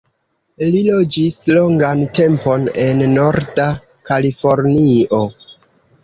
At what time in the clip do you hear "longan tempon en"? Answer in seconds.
1.55-3.03